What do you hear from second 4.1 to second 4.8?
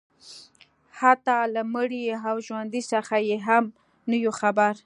یو خبر